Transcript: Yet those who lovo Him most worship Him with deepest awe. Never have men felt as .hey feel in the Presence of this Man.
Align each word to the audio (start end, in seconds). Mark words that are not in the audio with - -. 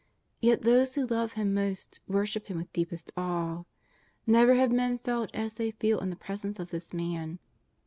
Yet 0.39 0.63
those 0.63 0.95
who 0.95 1.05
lovo 1.05 1.35
Him 1.35 1.53
most 1.53 1.99
worship 2.07 2.47
Him 2.47 2.57
with 2.57 2.73
deepest 2.73 3.11
awe. 3.15 3.65
Never 4.25 4.55
have 4.55 4.71
men 4.71 4.97
felt 4.97 5.29
as 5.31 5.55
.hey 5.59 5.69
feel 5.69 5.99
in 5.99 6.09
the 6.09 6.15
Presence 6.15 6.57
of 6.59 6.71
this 6.71 6.91
Man. 6.91 7.37